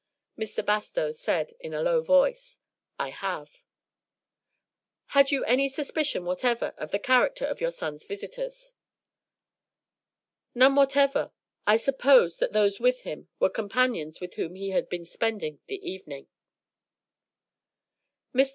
Mr. 0.35 0.65
Bastow 0.65 1.11
said 1.11 1.53
in 1.59 1.75
a 1.75 1.81
low 1.83 2.01
voice: 2.01 2.57
"I 2.97 3.09
have." 3.09 3.63
"Had 5.09 5.29
you 5.29 5.45
any 5.45 5.69
suspicion 5.69 6.25
whatever 6.25 6.73
of 6.77 6.89
the 6.89 6.97
character 6.97 7.45
of 7.45 7.61
your 7.61 7.69
son's 7.69 8.03
visitors?" 8.03 8.73
"None 10.55 10.73
whatever. 10.73 11.33
I 11.67 11.77
supposed 11.77 12.39
that 12.39 12.51
those 12.51 12.79
with 12.79 13.01
him 13.01 13.27
were 13.39 13.51
companions 13.51 14.19
with 14.19 14.33
whom 14.33 14.55
he 14.55 14.71
had 14.71 14.89
been 14.89 15.05
spending 15.05 15.59
the 15.67 15.77
evening." 15.87 16.27
Mr. 18.33 18.49